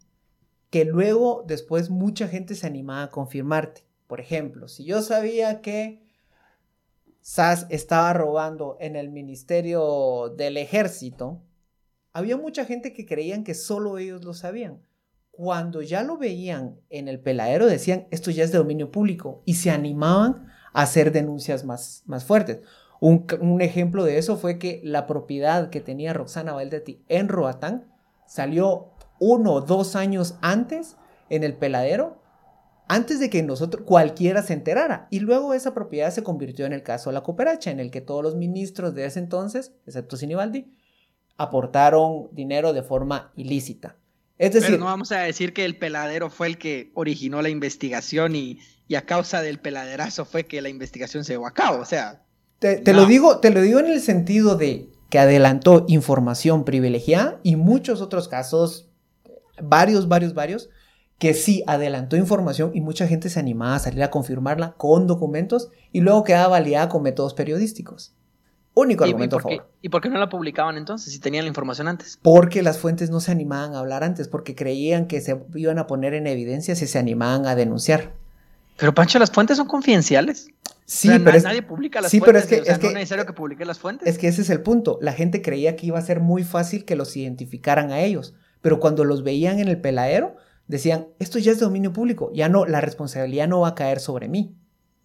[0.77, 3.87] que luego después mucha gente se animaba a confirmarte.
[4.07, 6.03] Por ejemplo, si yo sabía que
[7.23, 11.41] SAS estaba robando en el Ministerio del Ejército,
[12.13, 14.83] había mucha gente que creían que solo ellos lo sabían.
[15.31, 19.55] Cuando ya lo veían en el peladero decían, esto ya es de dominio público y
[19.55, 22.61] se animaban a hacer denuncias más, más fuertes.
[23.01, 27.91] Un, ejemplo de eso fue que la propiedad que tenía Roxana Valdetti en Roatán
[28.27, 30.97] salió uno o dos años antes
[31.31, 32.23] en el peladero,
[32.89, 35.09] antes de que nosotros cualquiera se enterara.
[35.11, 38.01] Y luego esa propiedad se convirtió en el caso de la cooperacha, en el que
[38.01, 40.73] todos los ministros de ese entonces, excepto Sinibaldi,
[41.37, 43.97] aportaron dinero de forma ilícita.
[44.39, 47.49] Es decir, Pero no vamos a decir que el peladero fue el que originó la
[47.49, 51.81] investigación y, y a causa del peladerazo fue que la investigación se llevó a cabo.
[51.81, 52.23] O sea,
[52.59, 53.01] Te, te No.
[53.03, 58.01] lo digo, te lo digo en el sentido de que adelantó información privilegiada y muchos
[58.03, 58.91] otros casos,
[59.63, 60.69] varios, varios, varios,
[61.19, 65.71] que sí adelantó información y mucha gente se animaba a salir a confirmarla con documentos
[65.93, 68.13] y luego quedaba validada con métodos periodísticos.
[68.75, 69.73] Único ¿Y, y argumento a por qué, favor.
[69.81, 72.19] ¿Y por qué no la publicaban entonces si tenían la información antes?
[72.21, 75.87] Porque las fuentes no se animaban a hablar antes, porque creían que se iban a
[75.87, 78.13] poner en evidencia si se animaban a denunciar.
[78.77, 80.49] Pero Pancho, las fuentes son confidenciales.
[80.85, 82.53] Sí, O sea, pero es, nadie publica las sí, pero fuentes.
[82.53, 84.07] es que- o sea, es no es necesario que publique las fuentes.
[84.07, 84.99] es que ese es el punto.
[85.01, 88.35] La gente creía que iba a ser muy fácil que los identificaran a ellos,
[88.67, 90.35] pero cuando los veían en el peladero,
[90.67, 94.01] decían, esto ya es de dominio público, ya no, la responsabilidad no va a caer
[94.01, 94.57] sobre mí.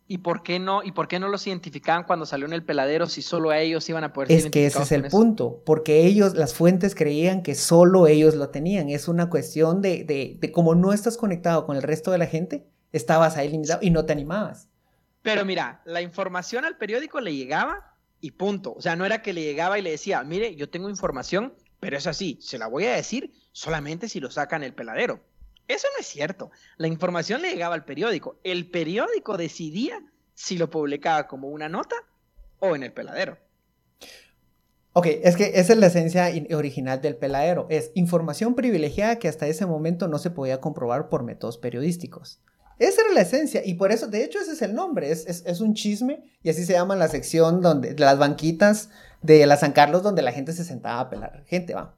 [0.07, 0.81] ¿Y por qué no?
[0.81, 3.87] ¿Y por qué no los identificaban cuando salió en el peladero si solo a ellos
[3.87, 5.15] iban a poder ser Es que ese es el eso?
[5.15, 8.89] punto, porque ellos, las fuentes creían que solo ellos lo tenían.
[8.89, 12.25] Es una cuestión de, de, de como no estás conectado con el resto de la
[12.25, 14.69] gente, estabas ahí limitado y no te animabas.
[15.21, 18.73] Pero mira, la información al periódico le llegaba y punto.
[18.73, 21.97] O sea, no era que le llegaba y le decía, mire, yo tengo información, pero
[21.97, 25.19] es así, se la voy a decir solamente si lo sacan el peladero.
[25.67, 26.51] Eso no es cierto.
[26.77, 28.39] La información le llegaba al periódico.
[28.43, 30.01] El periódico decidía
[30.33, 31.95] si lo publicaba como una nota
[32.59, 33.37] o en el peladero.
[34.93, 37.65] Ok, es que esa es la esencia in- original del peladero.
[37.69, 42.41] Es información privilegiada que hasta ese momento no se podía comprobar por métodos periodísticos.
[42.77, 45.11] Esa era la esencia y por eso, de hecho, ese es el nombre.
[45.11, 48.89] Es, es, es un chisme y así se llama la sección donde, de las banquitas
[49.21, 51.95] de la San Carlos donde la gente se sentaba a pelar gente, va.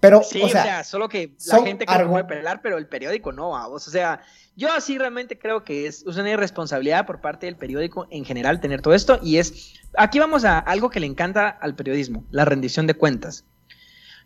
[0.00, 3.50] Pero, Sí, o sea, solo que la gente que puede pelar, pero el periódico no,
[3.50, 3.86] vamos.
[3.86, 4.22] O sea,
[4.56, 8.60] yo así realmente creo que es, es una irresponsabilidad por parte del periódico en general
[8.60, 9.18] tener todo esto.
[9.22, 13.44] Y es, aquí vamos a algo que le encanta al periodismo, la rendición de cuentas.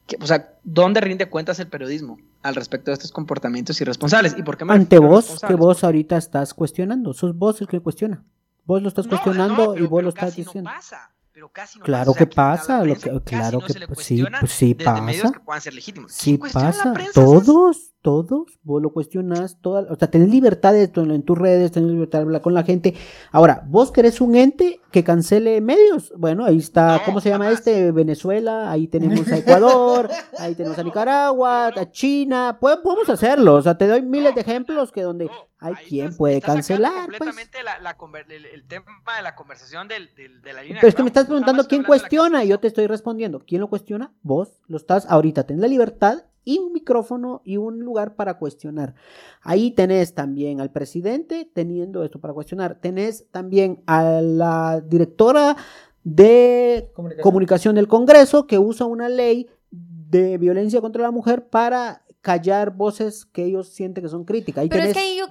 [0.07, 4.37] Que, o sea, ¿dónde rinde cuentas el periodismo al respecto de estos comportamientos irresponsables?
[4.39, 7.15] ¿Y por qué me Ante vos, que vos ahorita estás cuestionando.
[7.15, 8.23] Sos vos el que cuestiona.
[8.65, 10.71] Vos lo estás No, cuestionando no, pero- y vos lo estás diciendo.
[10.71, 12.19] pasa, pero casi no Claro pasa.
[12.19, 15.33] Que pasa, lo que- claro que pues sí, pues sí pasa.
[15.33, 16.13] que puedan ser legítimos.
[16.13, 20.29] Sí ¿Quién cuestiona a la pasa, todos, todos, vos lo cuestionas, toda, o sea, tenés
[20.29, 22.93] libertad de, en tus redes, tenés libertad de hablar con la gente.
[23.33, 27.47] Ahora, vos querés un ente que cancele medios, bueno, ahí está, No, ¿cómo se llama
[27.47, 27.61] jamás.
[27.61, 27.93] este?
[27.93, 33.63] Venezuela, ahí tenemos a Ecuador, ahí tenemos a Nicaragua, a China, Pues, podemos hacerlo, o
[33.63, 37.19] sea, te doy miles de ejemplos que donde hay quien puede cancelar, pues.
[37.21, 38.85] completamente la- la conver- el, el tema
[39.17, 40.81] de la conversación del, del- de la línea.
[40.83, 43.41] Pero es que me estás preguntando quién cuestiona y yo te estoy respondiendo.
[43.47, 44.13] ¿Quién lo cuestiona?
[44.23, 45.45] Vos lo estás ahorita.
[45.45, 48.95] Tenés la libertad y un micrófono y un lugar para cuestionar.
[49.43, 52.79] Ahí tenés también al presidente teniendo esto para cuestionar.
[52.81, 55.57] Tenés también a la directora
[56.03, 57.23] de comunicación.
[57.23, 63.27] comunicación del Congreso que usa una ley de violencia contra la mujer para callar voces
[63.27, 64.63] que ellos sienten que son críticas.
[64.63, 65.27] Ahí Pero es que ahí yo,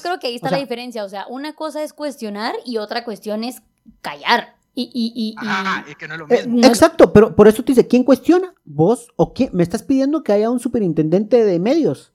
[0.00, 1.04] creo que ahí está O sea, la diferencia.
[1.04, 3.62] O sea, una cosa es cuestionar y otra cuestión es
[4.00, 4.57] callar.
[4.78, 6.60] Y, y, y, y- Ajá, es que no es lo Eh, mismo.
[6.60, 8.54] no- Exacto, pero por eso te dice, ¿quién cuestiona?
[8.64, 9.50] ¿Vos o quién?
[9.52, 12.12] ¿Me estás pidiendo que haya un superintendente de medios?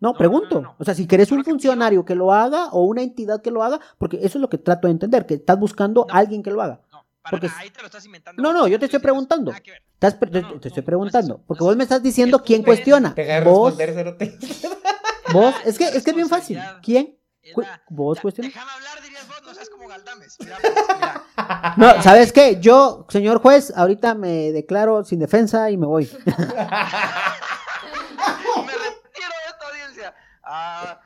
[0.00, 0.54] No, No, pregunto.
[0.56, 0.76] no, no, no.
[0.78, 3.62] O sea, si querés Yo un funcionario que lo haga o una entidad que lo
[3.62, 6.14] haga, porque eso es lo que trato de entender, que estás buscando No.
[6.14, 6.80] a alguien que lo haga.
[6.90, 8.42] No, para porque nada, ahí te lo estás inventando.
[8.42, 9.52] No, no, yo te estoy preguntando.
[9.52, 12.62] Estás te, no, te no, estoy preguntando, porque no vos me estás diciendo Es quién
[12.62, 13.14] cuestiona.
[13.44, 13.76] Vos,
[15.32, 16.58] vos, es que es que es bien fácil.
[16.82, 17.17] ¿Quién?
[17.88, 18.52] ¿Vos Ya, cuestionas?
[18.54, 20.36] Déjame hablar, dirías vos, no seas como Galdames.
[20.40, 21.22] Mira, pues, mira.
[21.76, 22.58] No, ¿sabes qué?
[22.60, 26.10] Yo, señor juez, ahorita me declaro sin defensa y me voy.
[26.26, 26.34] Me
[28.72, 30.14] retiro de esta audiencia.
[30.42, 31.00] Ah,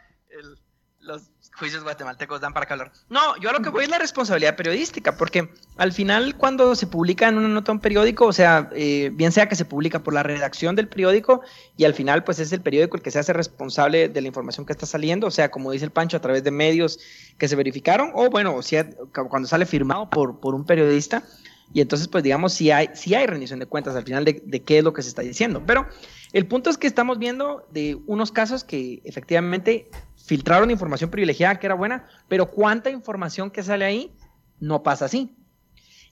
[1.63, 2.91] juicios guatemaltecos dan para hablar.
[3.09, 6.89] No, yo a lo que voy es la responsabilidad periodística, porque al final cuando se
[6.89, 10.13] publica en una nota un periódico, o sea, eh, bien sea que se publica por
[10.13, 11.43] la redacción del periódico
[11.77, 14.67] y al final pues es el periódico el que se hace responsable de la información
[14.67, 16.99] que está saliendo, o sea, como dice el Pancho, a través de medios
[17.39, 18.77] que se verificaron, o bueno, si,
[19.13, 21.23] cuando sale firmado por, por un periodista,
[21.73, 24.79] y entonces, pues digamos, si hay, si hay rendición de cuentas al final de qué
[24.79, 25.63] es lo que se está diciendo.
[25.65, 25.87] Pero
[26.33, 29.89] el punto es que estamos viendo de unos casos que efectivamente
[30.25, 34.13] filtraron información privilegiada que era buena, pero cuánta información que sale ahí
[34.61, 35.35] no pasa así.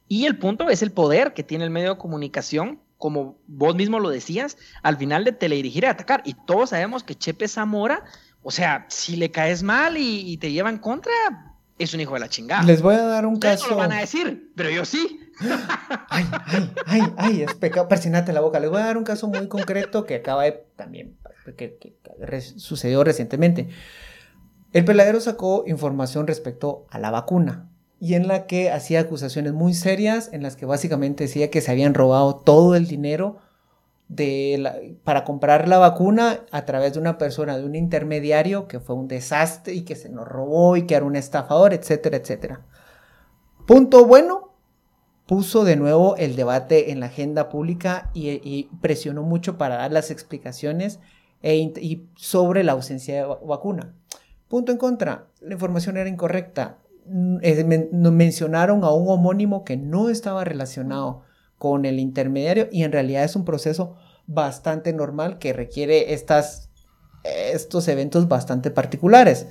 [0.09, 4.01] Y el punto es el poder que tiene el medio de comunicación, como vos mismo
[4.01, 6.23] lo decías, al final de teledirigir y atacar.
[6.25, 8.05] Y todos sabemos que Chepe Zamora,
[8.43, 11.13] o sea, si le caes mal y, y te llevan contra,
[11.79, 12.63] es un hijo de la chingada.
[12.65, 13.71] Les voy a dar un Ustedes caso.
[13.71, 15.20] no lo van a decir, pero yo sí.
[16.09, 17.89] Ay, ay, ay, ay, es pecado.
[17.89, 18.61] Persinate la boca.
[18.61, 21.17] Les voy a dar un caso muy concreto que acaba de también,
[21.57, 21.79] que,
[22.57, 23.69] sucedió recientemente.
[24.73, 29.75] El peladero sacó información respecto a la vacuna y en la que hacía acusaciones muy
[29.75, 33.39] serias, en las que básicamente decía que se habían robado todo el dinero
[34.09, 38.97] de para comprar la vacuna a través de una persona, de un intermediario que fue
[38.97, 42.67] un desastre y que se nos robó y que era un estafador, etcétera, etcétera.
[43.67, 44.50] Punto bueno,
[45.31, 50.11] puso de nuevo el debate en la agenda pública y, presionó mucho para dar las
[50.11, 50.99] explicaciones
[51.41, 53.95] e y sobre la ausencia de va- vacuna.
[54.49, 56.79] Punto en contra, la información era incorrecta.
[57.07, 61.23] Mm, eh, mencionaron a un homónimo que no estaba relacionado
[61.59, 63.95] con el intermediario y en realidad es un proceso
[64.27, 66.71] bastante normal que requiere estas,
[67.23, 69.47] estos eventos bastante particulares.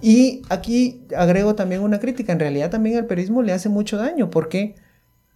[0.00, 4.28] Y aquí agrego también una crítica, en realidad también al periodismo le hace mucho daño
[4.28, 4.74] porque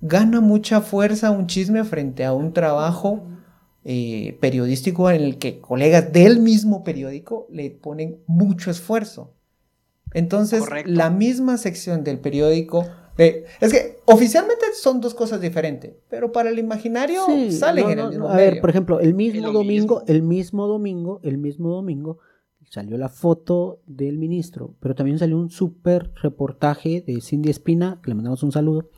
[0.00, 3.24] gana mucha fuerza un chisme frente a un trabajo
[3.84, 9.32] eh, periodístico en el que colegas del mismo periódico le ponen mucho esfuerzo.
[10.12, 10.90] Entonces, Correcto.
[10.90, 12.86] la misma sección del periódico,
[13.18, 17.90] eh, es que oficialmente son dos cosas diferentes, pero para el imaginario Sí, salen no,
[17.90, 18.32] en el mismo no.
[18.32, 20.02] A ver, por ejemplo, el mismo domingo, mismo.
[20.06, 22.18] el mismo domingo, el mismo domingo
[22.70, 28.10] salió la foto del ministro, pero también salió un súper reportaje de Cindy Espina, que
[28.10, 28.88] le mandamos un saludo,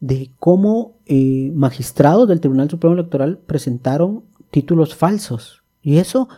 [0.00, 5.62] de cómo eh, magistrados del Tribunal Supremo Electoral presentaron títulos falsos.
[5.82, 6.28] Y eso,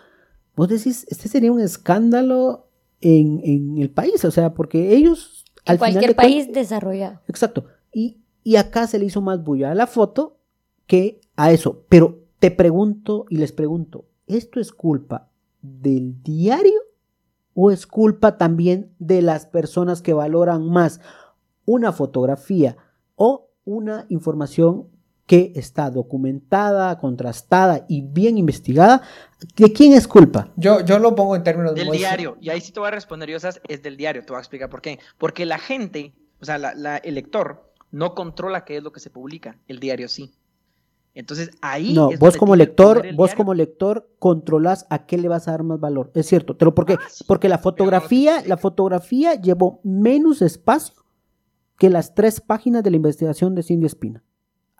[0.56, 2.66] vos decís, este sería un escándalo
[3.00, 5.44] en, en el país, o sea, porque ellos...
[5.64, 7.20] En al final cualquier país desarrollado.
[7.28, 7.66] Exacto.
[7.92, 10.38] Y, y acá se le hizo más bulla a la foto
[10.86, 11.84] que a eso.
[11.88, 15.30] Pero te pregunto y les pregunto, ¿esto es culpa
[15.62, 16.80] del diario
[17.54, 21.00] o es culpa también de las personas que valoran más
[21.64, 22.76] una fotografía
[23.14, 24.88] o una información
[25.26, 29.02] que está documentada, contrastada y bien investigada?
[29.56, 30.48] ¿De quién es culpa?
[30.56, 32.36] Yo, yo lo pongo en términos Del diario.
[32.40, 34.22] Y ahí sí te voy a responder, Yosas, es del diario.
[34.24, 34.98] Te voy a explicar por qué.
[35.18, 39.00] Porque la gente, o sea, la- la- el lector, no controla qué es lo que
[39.00, 39.58] se publica.
[39.68, 40.32] El diario sí.
[41.14, 41.92] Entonces ahí.
[41.92, 43.36] No, es vos como lector, vos diario.
[43.36, 46.10] como lector controlas a qué le vas a dar más valor.
[46.14, 49.80] Es cierto, te lo porque Ah, sí, porque la pero no fotografía, la fotografía llevó
[49.84, 50.94] menos espacio
[51.82, 54.22] que las tres páginas de la investigación de Cindy Espina.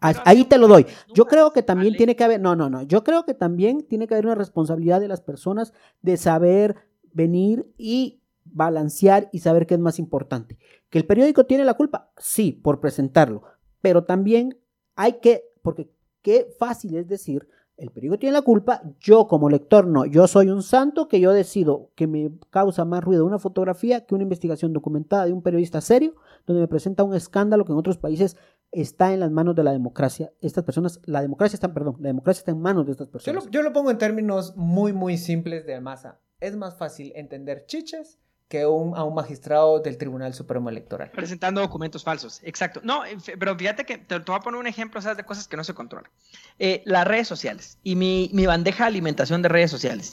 [0.01, 0.87] Ah, Ahí te lo doy.
[1.12, 4.07] Yo creo que también tiene que haber, no, no, no, yo creo que también tiene
[4.07, 6.77] que haber una responsabilidad de las personas de saber
[7.12, 10.59] venir y balancear y saber qué es más importante.
[10.91, 12.12] ¿Que el periódico tiene la culpa?
[12.19, 13.43] Sí, por presentarlo,
[13.81, 14.61] pero también
[14.95, 15.91] hay que, porque
[16.23, 17.49] qué fácil es decir,
[17.83, 21.33] el periódico tiene la culpa, yo como lector no, yo soy un santo que yo
[21.33, 25.81] decido que me causa más ruido una fotografía que una investigación documentada de un periodista
[25.81, 26.14] serio,
[26.47, 28.37] donde me presenta un escándalo que en otros países
[28.71, 30.33] está en las manos de la democracia.
[30.40, 33.45] Estas personas, la democracia está, perdón, la democracia está en manos de estas Yo personas.
[33.47, 36.21] lo, yo lo pongo en términos muy, muy simples de masa.
[36.38, 38.21] Es más fácil entender chiches
[38.53, 41.11] que un, a un magistrado del Tribunal Supremo Electoral.
[41.11, 42.83] Presentando documentos falsos, exacto.
[42.85, 45.17] No, fe- pero fíjate que te, te voy a poner un ejemplo ¿sabes?
[45.17, 46.11] de cosas que no se controlan.
[46.59, 50.12] Eh, las redes sociales y mi, mi bandeja de alimentación de redes sociales.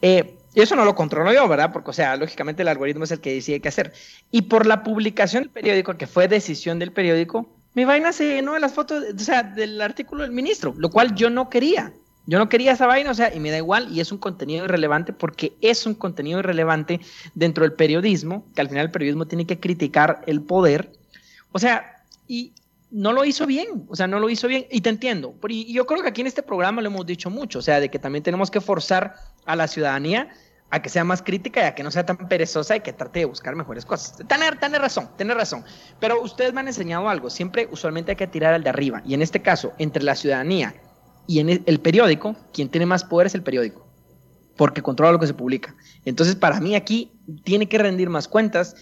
[0.00, 1.70] Eh, eso no lo controlo yo, ¿verdad?
[1.70, 3.92] Porque, o sea, lógicamente el algoritmo es el que decide qué hacer.
[4.30, 8.54] Y por la publicación del periódico, que fue decisión del periódico, mi vaina se llenó
[8.54, 11.92] de las fotos, o sea, del artículo del ministro, lo cual yo no quería.
[12.30, 14.64] Yo no quería esa vaina, o sea, y me da igual, y es un contenido
[14.64, 17.00] irrelevante porque es un contenido irrelevante
[17.34, 20.92] dentro del periodismo, que al final el periodismo tiene que criticar el poder.
[21.50, 22.52] O sea, y
[22.92, 25.34] no lo hizo bien, o sea, no lo hizo bien, y te entiendo.
[25.48, 27.88] Y yo creo que aquí en este programa lo hemos dicho mucho, o sea, de
[27.88, 30.28] que también tenemos que forzar a la ciudadanía
[30.70, 33.18] a que sea más crítica y a que no sea tan perezosa y que trate
[33.18, 34.24] de buscar mejores cosas.
[34.28, 35.64] Tiene, tiene razón, tiene razón.
[35.98, 39.14] Pero ustedes me han enseñado algo, siempre usualmente hay que tirar al de arriba, y
[39.14, 40.76] en este caso, entre la ciudadanía
[41.30, 43.86] y en el, el periódico, quien tiene más poder es el periódico,
[44.56, 45.76] porque controla lo que se publica.
[46.04, 47.12] Entonces, para mí aquí
[47.44, 48.74] tiene que rendir más cuentas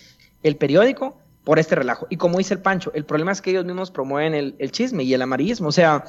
[0.42, 2.06] el periódico por este relajo.
[2.08, 5.04] Y como dice el Pancho, el problema es que ellos mismos promueven el, el chisme
[5.04, 5.68] y el amarillismo.
[5.68, 6.06] O sea,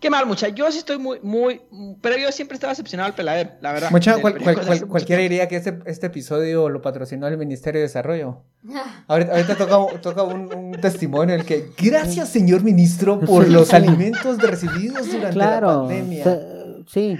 [0.00, 0.48] qué mal, mucha.
[0.48, 1.60] Yo sí estoy muy, muy,
[2.00, 3.90] pero yo siempre estaba decepcionado al peladero, la verdad.
[3.90, 7.86] Mucha, cual- cual- cual- cualquiera diría que este, este episodio lo patrocinó el Ministerio de
[7.86, 8.42] Desarrollo.
[9.08, 13.50] Ahorita, ahorita toca, toca un, un testimonio en el que, gracias señor ministro por Sí.
[13.50, 16.24] los alimentos recibidos durante la Claro, pandemia.
[16.24, 17.16] se- sí,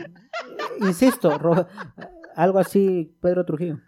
[0.80, 1.66] insisto, ro-
[2.34, 3.78] algo así, Pedro Trujillo.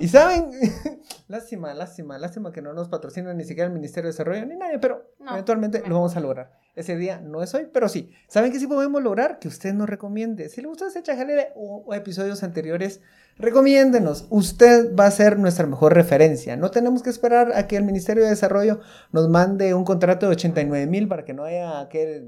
[0.00, 0.50] Y saben,
[1.28, 4.78] lástima, lástima, lástima que no nos patrocina ni siquiera el Ministerio de Desarrollo ni nadie,
[4.78, 6.52] pero No, eventualmente lo vamos a lograr.
[6.74, 8.10] Ese día no es hoy, pero sí.
[8.26, 9.38] ¿Saben que sí podemos lograr?
[9.38, 10.48] Que usted nos recomiende.
[10.48, 13.02] Si le gusta ese chajalere o, o episodios anteriores,
[13.36, 14.26] recomiéndenos.
[14.30, 16.56] Usted va a ser nuestra mejor referencia.
[16.56, 18.80] No tenemos que esperar a que el Ministerio de Desarrollo
[19.12, 22.24] nos mande un contrato de 89 mil para que no haya que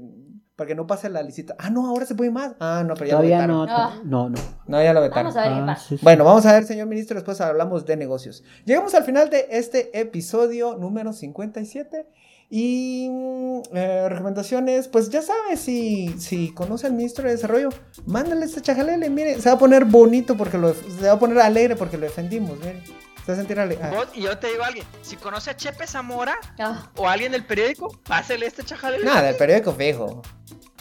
[0.55, 1.55] para que no pase la licita.
[1.57, 2.53] Ah, no, ahora se puede más.
[2.59, 3.83] Ah, no, pero ya Todavía lo no, vetaron.
[3.93, 4.01] Ah.
[4.03, 4.39] no, no.
[4.67, 5.33] No, ya lo vetaron.
[5.33, 5.87] Vamos a ver Ah, pasa.
[5.87, 6.03] sí, sí.
[6.03, 8.43] Bueno, vamos a ver, señor ministro, después hablamos de negocios.
[8.65, 12.07] Llegamos al final de este episodio número 57
[12.51, 17.69] y mm, eh, recomendaciones, pues ya sabes, si, si conoce al ministro de Desarrollo,
[18.05, 21.39] mándale este chajalele, mire, se va a poner bonito porque lo, se va a poner
[21.39, 22.83] alegre porque lo defendimos, mire.
[23.25, 25.55] Se va a sentir ale- ah, y yo te digo a alguien, si conoce a
[25.55, 29.05] Chepe Zamora Ah, o a alguien del periódico, pásele este chajadero.
[29.05, 30.21] Nada, del periódico fijo.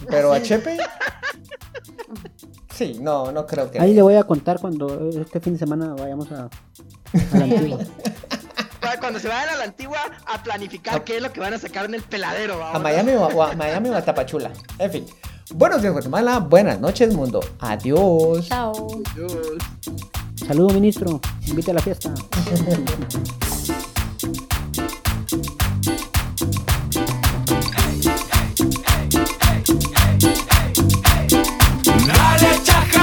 [0.09, 0.79] Pero a Chepe.
[2.75, 3.79] Sí, no, no creo que.
[3.79, 7.79] Ahí le voy a contar cuando este fin de semana vayamos a, a la antigua.
[9.01, 11.87] Cuando se vayan a la antigua a planificar qué es lo que van a sacar
[11.87, 12.65] en el peladero.
[12.65, 12.79] A.
[12.79, 14.53] Miami o a, o a Miami o a Tapachula.
[14.79, 15.07] En fin.
[15.55, 16.39] Buenos días, Guatemala.
[16.39, 17.41] Buenas noches, mundo.
[17.59, 18.49] Adiós.
[18.49, 19.03] chao.
[19.15, 19.59] Dios.
[20.47, 21.21] Saludo, ministro.
[21.47, 22.15] Invite a la fiesta.
[32.65, 33.02] Chaca.